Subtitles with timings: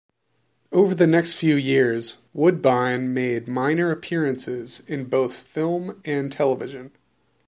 [0.71, 6.89] Over the next few years, Woodbine made minor appearances in both film and television.